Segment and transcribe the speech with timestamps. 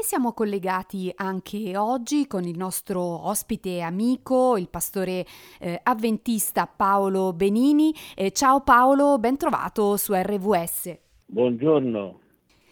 [0.00, 5.26] E siamo collegati anche oggi con il nostro ospite e amico, il pastore
[5.58, 7.94] eh, avventista Paolo Benini.
[8.16, 10.98] Eh, ciao Paolo, ben trovato su RVS.
[11.26, 12.29] Buongiorno.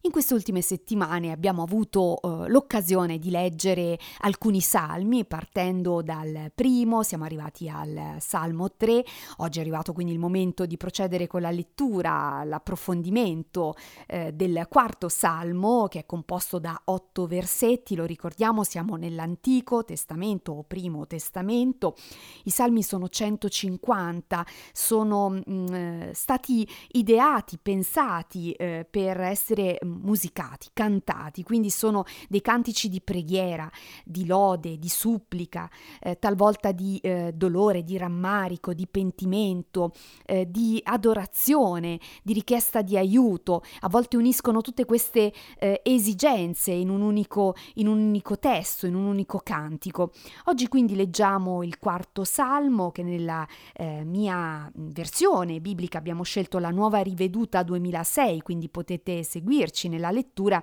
[0.09, 7.03] In queste ultime settimane abbiamo avuto eh, l'occasione di leggere alcuni salmi, partendo dal primo,
[7.03, 9.05] siamo arrivati al Salmo 3,
[9.37, 13.75] oggi è arrivato quindi il momento di procedere con la lettura, l'approfondimento
[14.07, 20.53] eh, del quarto Salmo, che è composto da otto versetti, lo ricordiamo, siamo nell'Antico Testamento
[20.53, 21.95] o Primo Testamento,
[22.45, 31.43] i salmi sono 150, sono mh, mm, stati ideati, pensati eh, per essere musicati, cantati,
[31.43, 33.71] quindi sono dei cantici di preghiera,
[34.05, 39.93] di lode, di supplica, eh, talvolta di eh, dolore, di rammarico, di pentimento,
[40.27, 43.63] eh, di adorazione, di richiesta di aiuto.
[43.81, 48.95] A volte uniscono tutte queste eh, esigenze in un, unico, in un unico testo, in
[48.95, 50.13] un unico cantico.
[50.47, 56.71] Oggi quindi leggiamo il quarto salmo che nella eh, mia versione biblica abbiamo scelto la
[56.71, 60.61] nuova riveduta 2006, quindi potete seguirci nella lettura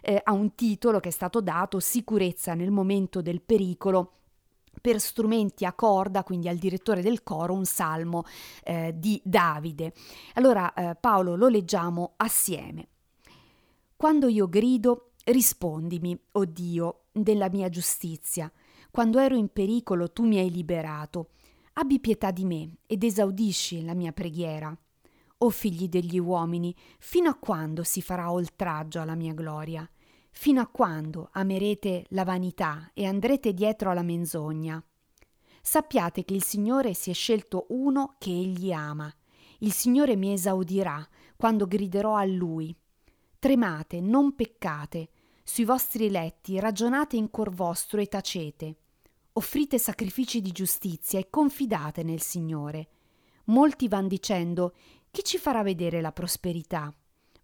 [0.00, 4.12] eh, ha un titolo che è stato dato Sicurezza nel momento del pericolo
[4.80, 8.24] per strumenti a corda, quindi al direttore del coro, un salmo
[8.64, 9.92] eh, di Davide.
[10.34, 12.88] Allora eh, Paolo lo leggiamo assieme.
[13.96, 18.50] Quando io grido, rispondimi, o oh Dio, della mia giustizia.
[18.90, 21.30] Quando ero in pericolo, tu mi hai liberato.
[21.74, 24.76] Abbi pietà di me ed esaudisci la mia preghiera.
[25.38, 29.88] O figli degli uomini, fino a quando si farà oltraggio alla mia gloria?
[30.30, 34.82] Fino a quando amerete la vanità e andrete dietro alla menzogna?
[35.60, 39.12] Sappiate che il Signore si è scelto uno che egli ama.
[39.58, 42.74] Il Signore mi esaudirà quando griderò a Lui.
[43.38, 45.08] Tremate, non peccate.
[45.42, 48.76] Sui vostri letti ragionate in cuor vostro e tacete.
[49.34, 52.88] Offrite sacrifici di giustizia e confidate nel Signore.
[53.46, 54.74] Molti van dicendo
[55.10, 56.92] chi ci farà vedere la prosperità?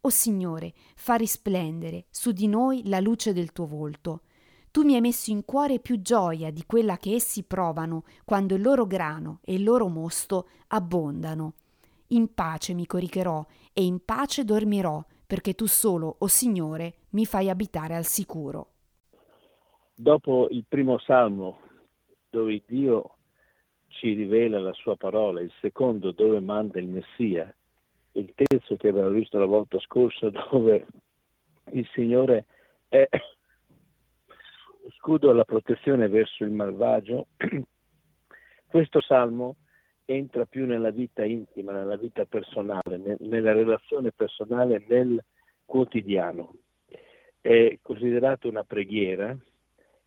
[0.05, 4.23] O Signore, fa risplendere su di noi la luce del tuo volto.
[4.73, 8.63] Tu mi hai messo in cuore più gioia di quella che essi provano quando il
[8.63, 11.55] loro grano e il loro mosto abbondano.
[12.09, 17.49] In pace mi coricherò e in pace dormirò, perché tu solo, o Signore, mi fai
[17.49, 18.71] abitare al sicuro.
[19.95, 21.61] Dopo il primo salmo,
[22.29, 23.17] dove Dio
[24.03, 27.55] ci rivela la sua parola, il secondo dove manda il Messia,
[28.13, 30.87] il terzo che abbiamo visto la volta scorsa dove
[31.71, 32.47] il Signore
[32.89, 33.09] è
[34.99, 37.29] scudo alla protezione verso il malvagio,
[38.67, 39.55] questo salmo
[40.05, 45.23] entra più nella vita intima, nella vita personale, nella relazione personale, nel
[45.65, 46.57] quotidiano.
[47.41, 49.37] È considerato una preghiera,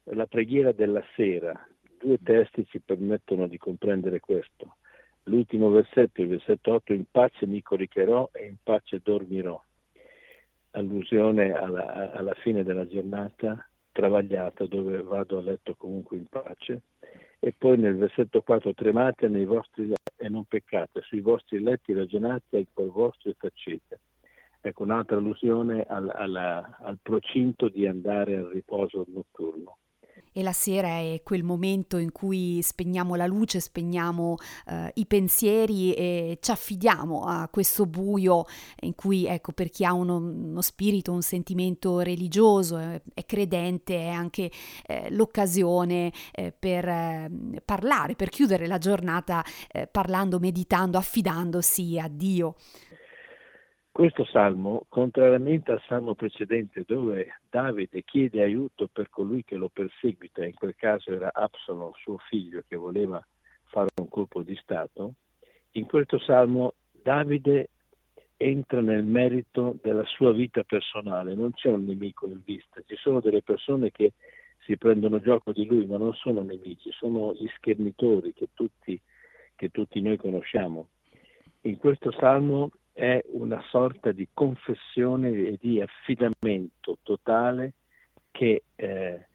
[0.03, 1.65] la preghiera della sera.
[2.05, 4.75] Due testi ci permettono di comprendere questo
[5.25, 9.59] l'ultimo versetto, il versetto 8, in pace mi coricherò e in pace dormirò,
[10.71, 16.81] allusione alla, alla fine della giornata travagliata dove vado a letto comunque in pace.
[17.39, 22.57] E poi nel versetto 4, tremate nei vostri e non peccate, sui vostri letti ragionate
[22.57, 23.99] al cuor vostro e tacete.
[24.61, 29.77] Ecco un'altra allusione al, alla, al procinto di andare al riposo notturno
[30.37, 34.35] e la sera è quel momento in cui spegniamo la luce, spegniamo
[34.67, 38.45] eh, i pensieri e ci affidiamo a questo buio
[38.81, 43.95] in cui, ecco, per chi ha uno, uno spirito, un sentimento religioso, è, è credente,
[43.95, 44.51] è anche
[44.87, 49.41] eh, l'occasione eh, per ehm, parlare, per chiudere la giornata
[49.71, 52.55] eh, parlando, meditando, affidandosi a Dio.
[53.95, 60.43] Questo salmo, contrariamente al salmo precedente dove Davide chiede aiuto per colui che lo perseguita,
[60.43, 63.25] in quel caso era Absalom, suo figlio, che voleva
[63.63, 65.13] fare un colpo di Stato,
[65.71, 67.69] in questo salmo Davide
[68.35, 73.21] entra nel merito della sua vita personale, non c'è un nemico in vista, ci sono
[73.21, 74.11] delle persone che
[74.65, 78.99] si prendono gioco di lui, ma non sono nemici, sono gli schernitori che tutti,
[79.55, 80.87] che tutti noi conosciamo.
[81.61, 87.73] In questo salmo è una sorta di confessione e di affidamento totale
[88.31, 89.27] che eh,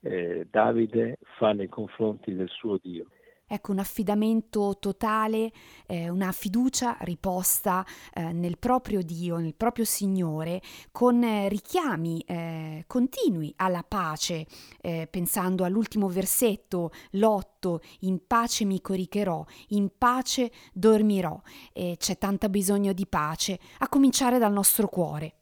[0.00, 3.06] eh, Davide fa nei confronti del suo Dio.
[3.48, 5.52] Ecco, un affidamento totale,
[5.86, 10.60] eh, una fiducia riposta eh, nel proprio Dio, nel proprio Signore,
[10.90, 14.48] con eh, richiami eh, continui alla pace,
[14.80, 21.40] eh, pensando all'ultimo versetto, l'otto, in pace mi coricherò, in pace dormirò.
[21.72, 25.34] c'è tanto bisogno di pace, a cominciare dal nostro cuore.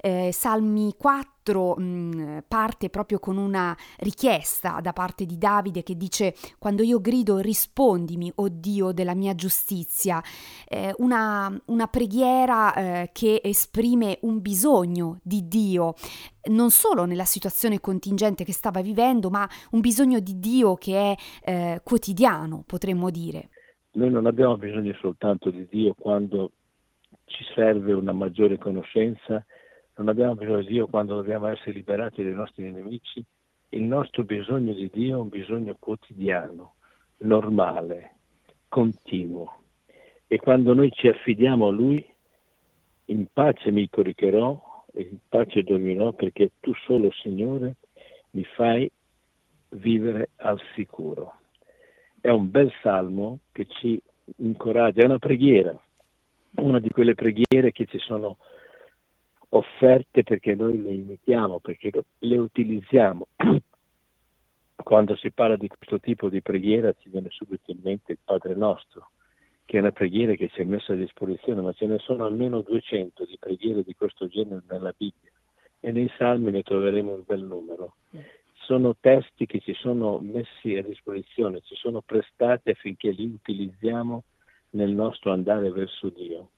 [0.00, 5.96] Eh, Salmi 4 mh, mm, parte proprio con una richiesta da parte di Davide che
[5.96, 10.22] dice quando io grido rispondimi, o oh Dio della mia giustizia,
[10.68, 15.94] eh, una, una, preghiera eh, che esprime un bisogno di Dio,
[16.50, 21.16] non solo nella situazione contingente che stava vivendo, ma un bisogno di Dio che è
[21.44, 23.48] eh, quotidiano, potremmo dire.
[23.92, 26.50] Noi non abbiamo bisogno soltanto di Dio quando
[27.26, 29.44] ci serve una maggiore conoscenza
[29.96, 33.24] non abbiamo bisogno di Dio quando dobbiamo essere liberati dai nostri nemici,
[33.70, 36.74] il nostro bisogno di Dio è un bisogno quotidiano,
[37.18, 38.16] normale,
[38.68, 39.62] continuo.
[40.26, 42.04] E quando noi ci affidiamo a Lui,
[43.06, 47.76] in pace mi coricherò e in pace dormirò perché tu solo, Signore,
[48.30, 48.90] mi fai
[49.70, 51.40] vivere al sicuro.
[52.20, 54.00] È un bel salmo che ci
[54.36, 55.76] incoraggia, è una preghiera,
[56.56, 58.38] una di quelle preghiere che ci sono
[59.56, 63.26] offerte perché noi le imitiamo, perché le utilizziamo.
[64.76, 68.54] Quando si parla di questo tipo di preghiera ci viene subito in mente il Padre
[68.54, 69.10] nostro,
[69.64, 72.60] che è una preghiera che ci è messa a disposizione, ma ce ne sono almeno
[72.60, 75.30] 200 di preghiere di questo genere nella Bibbia
[75.80, 77.94] e nei salmi ne troveremo un bel numero.
[78.64, 84.24] Sono testi che ci sono messi a disposizione, ci sono prestati affinché li utilizziamo
[84.70, 86.48] nel nostro andare verso Dio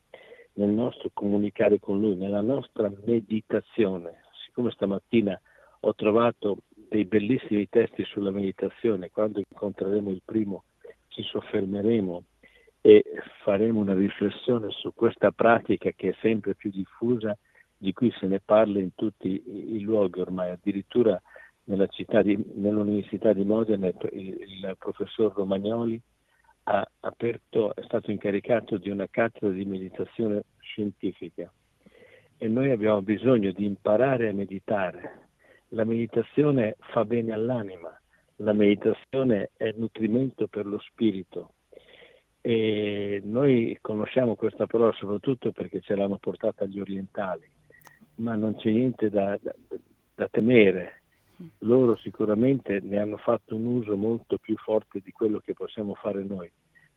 [0.57, 4.23] nel nostro comunicare con Lui, nella nostra meditazione.
[4.45, 5.39] Siccome stamattina
[5.81, 10.65] ho trovato dei bellissimi testi sulla meditazione, quando incontreremo il primo
[11.09, 12.25] ci soffermeremo
[12.81, 13.05] e
[13.43, 17.37] faremo una riflessione su questa pratica che è sempre più diffusa,
[17.77, 19.43] di cui se ne parla in tutti
[19.75, 21.21] i, luoghi ormai, addirittura
[21.65, 26.01] di, nell'Università di Modena il, il professor Romagnoli
[26.69, 31.51] ha aperto, è stato incaricato di una cattedra di meditazione scientifica
[32.39, 35.29] e noi abbiamo bisogno di imparare a meditare.
[35.69, 37.97] La meditazione fa bene all'anima,
[38.37, 41.53] la meditazione è nutrimento per lo spirito
[42.41, 47.49] e noi conosciamo questa parola soprattutto perché ce l'hanno portata gli orientali,
[48.17, 49.55] ma non c'è niente da, da,
[50.15, 51.03] da temere.
[51.59, 56.23] Loro sicuramente ne hanno fatto un uso molto più forte di quello che possiamo fare
[56.23, 56.51] noi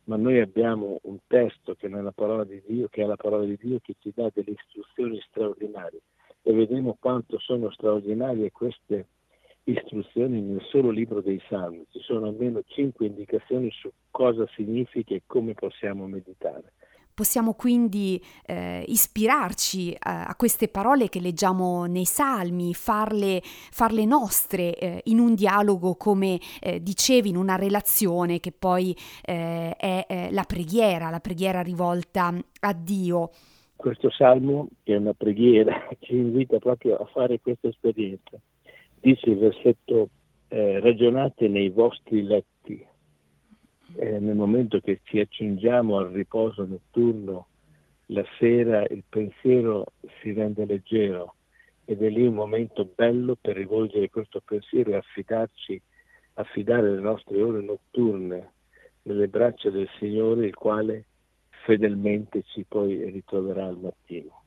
[0.04, 3.56] ma noi abbiamo un testo che, nella parola di Dio, che è la parola di
[3.56, 6.00] Dio che ci dà delle istruzioni straordinarie
[6.42, 9.06] e vedremo quanto sono straordinarie queste
[9.64, 11.86] istruzioni nel solo libro dei Salmi.
[11.90, 16.72] Ci sono almeno cinque indicazioni su cosa significa e come possiamo meditare.
[17.20, 24.74] Possiamo quindi eh, ispirarci a, a, queste parole che leggiamo nei salmi, farle, farle nostre
[24.74, 30.44] eh, in un dialogo, come eh, dicevi, in una relazione che poi eh, è la
[30.44, 33.28] preghiera, la preghiera rivolta a Dio.
[33.76, 38.38] Questo salmo è una preghiera che invita proprio a fare questa esperienza.
[38.98, 40.08] Dice il versetto,
[40.48, 42.59] eh, ragionate nei vostri letti
[43.96, 47.46] eh, nel momento che ci accingiamo al riposo notturno,
[48.06, 51.34] la sera il pensiero si rende leggero
[51.84, 55.80] ed è lì un momento bello per rivolgere questo pensiero e affidarci,
[56.34, 58.52] affidare le nostre ore notturne
[59.02, 61.04] nelle braccia del Signore, il quale
[61.64, 64.39] fedelmente ci poi ritroverà al mattino.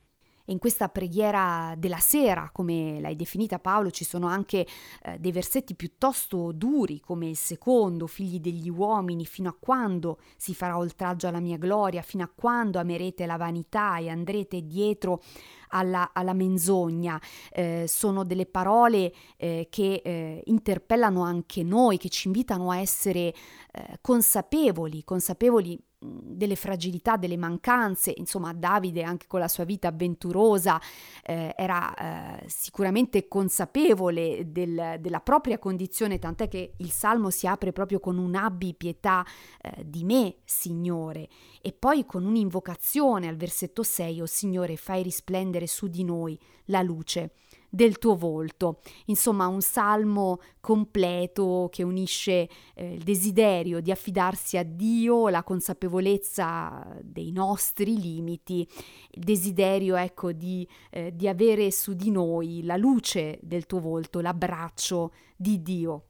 [0.48, 4.66] In questa preghiera della sera, come l'hai definita Paolo, ci sono anche
[5.02, 10.54] eh, dei versetti piuttosto duri, come il secondo, figli degli uomini, fino a quando si
[10.54, 15.22] farà oltraggio alla mia gloria, fino a quando amerete la vanità e andrete dietro
[15.68, 17.18] alla, alla menzogna.
[17.50, 23.32] Eh, sono delle parole eh, che eh, interpellano anche noi, che ci invitano a essere
[23.72, 30.80] eh, consapevoli, consapevoli delle fragilità, delle mancanze, insomma Davide anche con la sua vita avventurosa
[31.24, 37.72] eh, era eh, sicuramente consapevole del, della propria condizione, tant'è che il Salmo si apre
[37.72, 39.24] proprio con un abbi pietà
[39.60, 41.28] eh, di me, Signore,
[41.62, 46.82] e poi con un'invocazione al versetto 6, o Signore fai risplendere su di noi la
[46.82, 47.32] luce
[47.74, 48.78] del tuo volto.
[49.06, 56.96] Insomma, un salmo completo che unisce eh, il desiderio di affidarsi a Dio, la consapevolezza
[57.02, 58.66] dei nostri limiti,
[59.10, 64.20] il desiderio, ecco, di, eh, di avere su di noi la luce del tuo volto,
[64.20, 66.04] l'abbraccio di Dio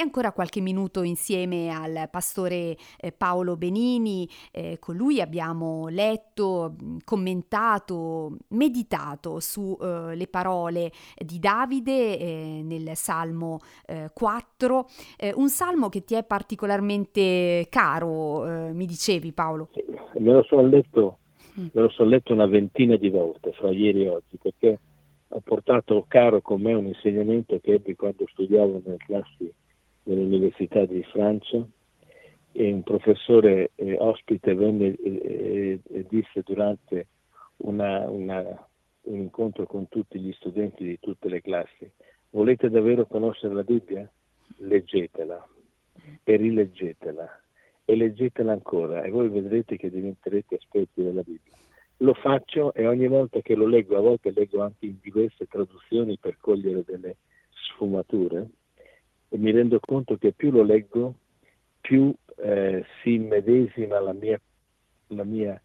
[0.00, 6.76] e ancora qualche minuto insieme al pastore eh, Paolo Benini, eh, con lui abbiamo letto,
[7.04, 13.58] commentato, meditato sulle eh, parole di Davide eh, nel Salmo
[14.14, 14.86] 4,
[15.18, 19.70] eh, un salmo che ti è particolarmente caro, mi dicevi Paolo.
[20.18, 21.18] me lo sono letto,
[21.58, 21.66] mm.
[21.72, 24.78] me lo sono letto una ventina di volte fra ieri e oggi perché
[25.26, 29.52] ho portato caro con me un insegnamento che ebbi quando studiavo nelle classi
[30.08, 31.62] dell'Università di Francia
[32.52, 37.08] e un professore eh, ospite venne e, e disse durante
[37.58, 38.42] una, una,
[39.02, 41.90] un incontro con tutti gli studenti di tutte le classi,
[42.30, 44.10] volete davvero conoscere la Bibbia?
[44.60, 45.46] Leggetela
[46.24, 47.42] e rileggetela
[47.84, 51.52] e leggetela ancora e voi vedrete che diventerete esperti della Bibbia.
[51.98, 56.16] Lo faccio e ogni volta che lo leggo, a volte leggo anche in diverse traduzioni
[56.18, 57.16] per cogliere delle
[57.50, 58.48] sfumature,
[59.28, 61.14] e mi rendo conto che più lo leggo,
[61.80, 64.40] più eh, si immedesima la mia,
[65.08, 65.60] la mia,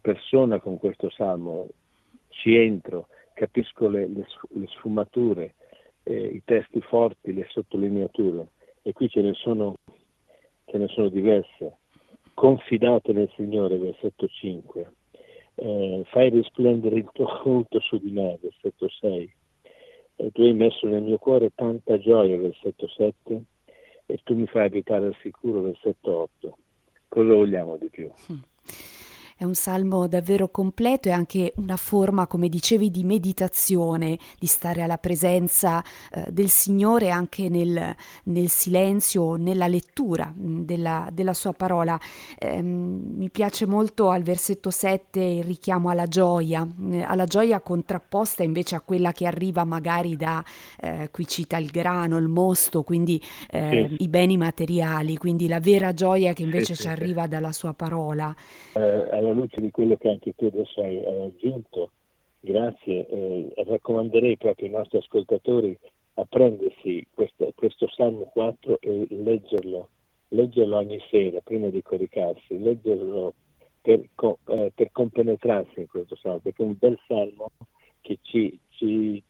[0.00, 1.68] persona con questo salmo,
[2.28, 5.54] ci entro, capisco le, le, le sfumature,
[6.02, 8.48] eh, i testi forti, le sottolineature
[8.82, 9.76] e qui ce ne sono,
[10.66, 11.76] ce ne sono diverse.
[12.34, 14.92] Confidate nel Signore, versetto 5.
[15.54, 19.34] Eh, fai risplendere il tuo volto su di me, versetto 6
[20.32, 23.42] tu hai messo nel mio cuore tanta gioia, versetto 7,
[24.06, 26.56] e tu mi fai abitare al sicuro, versetto 8.
[27.08, 28.10] Cosa vogliamo di più?
[28.32, 28.38] Mm.
[29.38, 34.82] È un salmo davvero completo e anche una forma, come dicevi, di meditazione, di stare
[34.82, 35.80] alla presenza
[36.10, 41.96] eh, del Signore anche nel, nel, silenzio, nella lettura mm, della, della sua parola.
[42.36, 48.42] Eh, mi piace molto al versetto 7 il richiamo alla gioia, eh, alla gioia contrapposta
[48.42, 50.44] invece a quella che arriva magari da,
[50.80, 54.02] eh, qui cita il grano, il mosto, quindi eh, sì.
[54.02, 57.72] i beni materiali, quindi la vera gioia che invece sì, ci sì, arriva dalla sua
[57.72, 58.34] parola.
[58.72, 61.92] Eh, alla luce di quello che anche tu adesso hai, aggiunto,
[62.40, 65.78] grazie, eh, raccomanderei proprio ai nostri ascoltatori
[66.14, 69.88] a prendersi questo, questo Salmo 4 e leggerlo,
[70.28, 73.34] leggerlo ogni sera prima di coricarsi, leggerlo
[73.80, 74.00] per,
[74.46, 77.50] eh, per compenetrarsi in questo Salmo, perché è un bel Salmo
[78.00, 79.22] che ci, ci,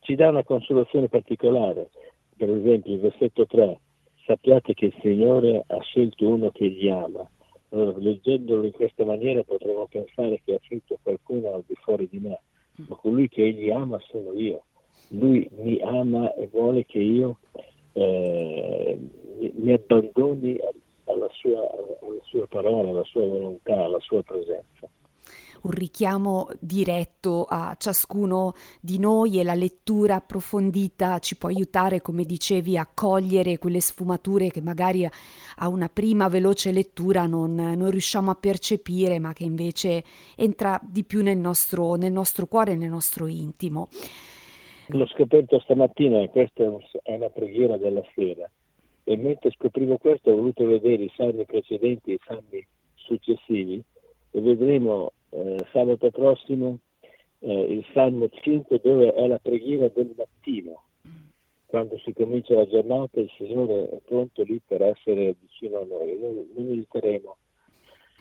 [0.00, 1.90] ci dà una consolazione particolare.
[2.36, 3.80] Per esempio il versetto 3,
[4.26, 7.28] sappiate che il Signore ha scelto uno che gli ama
[7.70, 12.18] allora, leggendolo in questa maniera potremmo pensare che ha scritto qualcuno al di fuori di
[12.18, 12.40] me,
[12.88, 14.64] ma colui che egli ama sono io.
[15.08, 17.38] Lui mi ama e vuole che io
[17.92, 18.98] eh,
[19.54, 20.58] mi abbandoni
[21.04, 24.88] alla sua, alla sua parola, alla sua volontà, alla sua presenza
[25.62, 32.24] un richiamo diretto a ciascuno di noi e la lettura approfondita ci può aiutare, come
[32.24, 38.30] dicevi, a cogliere quelle sfumature che magari a una prima veloce lettura non, non riusciamo
[38.30, 40.04] a percepire, ma che invece
[40.36, 43.88] entra di più nel nostro, nel nostro cuore, nel nostro intimo.
[44.88, 46.64] L'ho scoperto stamattina e questa
[47.02, 48.48] è una preghiera della sera.
[49.04, 53.82] E mentre scoprivo questo ho voluto vedere i salmi precedenti e i salmi successivi
[54.30, 56.78] e vedremo eh, sabato prossimo
[57.40, 60.82] eh, il Salmo 5 dove è la preghiera del mattino.
[61.66, 66.18] Quando si comincia la giornata il Signore è pronto lì per essere vicino a noi.
[66.18, 67.36] Noi, mediteremo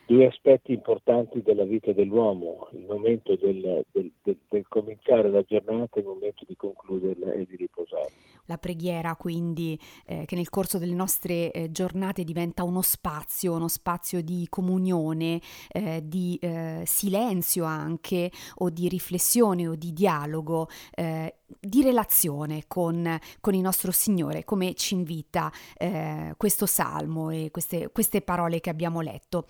[0.08, 5.98] due aspetti importanti della vita dell'uomo, il momento del, del, del, del, cominciare la giornata
[5.98, 8.14] e il momento di concluderla e di riposare.
[8.46, 13.68] La preghiera quindi eh, che nel corso delle nostre eh, giornate diventa uno spazio, uno
[13.68, 15.42] spazio di comunione,
[15.74, 23.18] eh, di eh, silenzio anche o di riflessione o di dialogo eh, di relazione con,
[23.40, 28.70] con, il nostro Signore, come ci invita eh, questo salmo e queste, queste, parole che
[28.70, 29.46] abbiamo letto.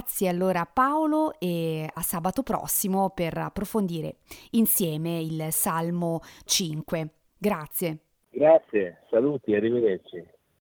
[0.00, 4.16] Grazie allora a Paolo e a sabato prossimo per approfondire
[4.52, 7.08] insieme il Salmo 5.
[7.36, 7.98] Grazie.
[8.30, 10.24] Grazie, saluti, arrivederci.